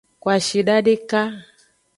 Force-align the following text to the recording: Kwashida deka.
Kwashida 0.21 0.73
deka. 0.85 1.21